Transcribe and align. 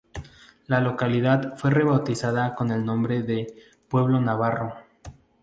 La 0.65 0.81
localidad 0.81 1.55
fue 1.59 1.69
rebautizada 1.69 2.55
con 2.55 2.71
el 2.71 2.83
nombre 2.83 3.21
de 3.21 3.53
Pueblo 3.87 4.19
Navarro. 4.19 4.73